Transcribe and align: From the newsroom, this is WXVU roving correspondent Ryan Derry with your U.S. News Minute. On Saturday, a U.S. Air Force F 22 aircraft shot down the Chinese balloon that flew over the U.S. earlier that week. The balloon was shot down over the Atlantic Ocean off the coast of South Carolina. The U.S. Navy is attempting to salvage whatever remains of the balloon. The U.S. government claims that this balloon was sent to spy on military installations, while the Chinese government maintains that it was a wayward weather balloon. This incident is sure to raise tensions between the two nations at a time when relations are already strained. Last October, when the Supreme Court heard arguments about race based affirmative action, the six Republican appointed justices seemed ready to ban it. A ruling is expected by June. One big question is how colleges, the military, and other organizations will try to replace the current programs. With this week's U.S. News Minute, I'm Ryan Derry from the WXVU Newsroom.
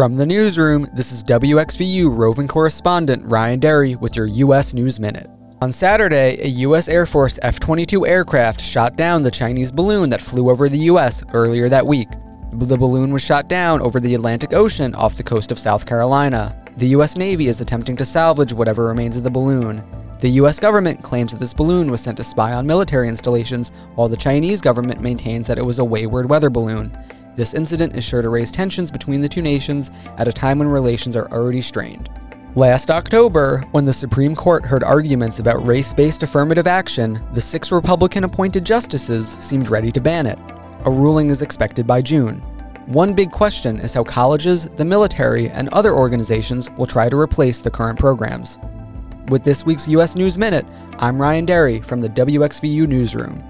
From 0.00 0.14
the 0.14 0.24
newsroom, 0.24 0.88
this 0.94 1.12
is 1.12 1.22
WXVU 1.24 2.16
roving 2.16 2.48
correspondent 2.48 3.22
Ryan 3.26 3.60
Derry 3.60 3.96
with 3.96 4.16
your 4.16 4.24
U.S. 4.24 4.72
News 4.72 4.98
Minute. 4.98 5.28
On 5.60 5.70
Saturday, 5.70 6.38
a 6.40 6.48
U.S. 6.64 6.88
Air 6.88 7.04
Force 7.04 7.38
F 7.42 7.60
22 7.60 8.06
aircraft 8.06 8.62
shot 8.62 8.96
down 8.96 9.22
the 9.22 9.30
Chinese 9.30 9.70
balloon 9.70 10.08
that 10.08 10.22
flew 10.22 10.48
over 10.48 10.70
the 10.70 10.78
U.S. 10.78 11.22
earlier 11.34 11.68
that 11.68 11.86
week. 11.86 12.08
The 12.50 12.78
balloon 12.78 13.12
was 13.12 13.20
shot 13.20 13.46
down 13.46 13.82
over 13.82 14.00
the 14.00 14.14
Atlantic 14.14 14.54
Ocean 14.54 14.94
off 14.94 15.18
the 15.18 15.22
coast 15.22 15.52
of 15.52 15.58
South 15.58 15.84
Carolina. 15.84 16.58
The 16.78 16.88
U.S. 16.88 17.18
Navy 17.18 17.48
is 17.48 17.60
attempting 17.60 17.96
to 17.96 18.06
salvage 18.06 18.54
whatever 18.54 18.86
remains 18.86 19.18
of 19.18 19.22
the 19.22 19.30
balloon. 19.30 19.84
The 20.20 20.30
U.S. 20.30 20.58
government 20.58 21.02
claims 21.02 21.32
that 21.32 21.40
this 21.40 21.52
balloon 21.52 21.90
was 21.90 22.00
sent 22.00 22.16
to 22.16 22.24
spy 22.24 22.54
on 22.54 22.66
military 22.66 23.08
installations, 23.08 23.68
while 23.96 24.08
the 24.08 24.16
Chinese 24.16 24.62
government 24.62 25.02
maintains 25.02 25.46
that 25.46 25.58
it 25.58 25.66
was 25.66 25.78
a 25.78 25.84
wayward 25.84 26.26
weather 26.26 26.48
balloon. 26.48 26.90
This 27.36 27.54
incident 27.54 27.96
is 27.96 28.04
sure 28.04 28.22
to 28.22 28.28
raise 28.28 28.50
tensions 28.50 28.90
between 28.90 29.20
the 29.20 29.28
two 29.28 29.42
nations 29.42 29.90
at 30.18 30.28
a 30.28 30.32
time 30.32 30.58
when 30.58 30.68
relations 30.68 31.16
are 31.16 31.30
already 31.30 31.60
strained. 31.60 32.08
Last 32.56 32.90
October, 32.90 33.62
when 33.70 33.84
the 33.84 33.92
Supreme 33.92 34.34
Court 34.34 34.66
heard 34.66 34.82
arguments 34.82 35.38
about 35.38 35.64
race 35.64 35.94
based 35.94 36.24
affirmative 36.24 36.66
action, 36.66 37.24
the 37.32 37.40
six 37.40 37.70
Republican 37.70 38.24
appointed 38.24 38.64
justices 38.64 39.28
seemed 39.28 39.70
ready 39.70 39.92
to 39.92 40.00
ban 40.00 40.26
it. 40.26 40.38
A 40.84 40.90
ruling 40.90 41.30
is 41.30 41.42
expected 41.42 41.86
by 41.86 42.02
June. 42.02 42.38
One 42.86 43.14
big 43.14 43.30
question 43.30 43.78
is 43.78 43.94
how 43.94 44.02
colleges, 44.02 44.64
the 44.64 44.84
military, 44.84 45.48
and 45.48 45.68
other 45.68 45.94
organizations 45.94 46.68
will 46.70 46.88
try 46.88 47.08
to 47.08 47.16
replace 47.16 47.60
the 47.60 47.70
current 47.70 48.00
programs. 48.00 48.58
With 49.28 49.44
this 49.44 49.64
week's 49.64 49.86
U.S. 49.86 50.16
News 50.16 50.36
Minute, 50.36 50.66
I'm 50.98 51.22
Ryan 51.22 51.46
Derry 51.46 51.80
from 51.80 52.00
the 52.00 52.08
WXVU 52.08 52.88
Newsroom. 52.88 53.48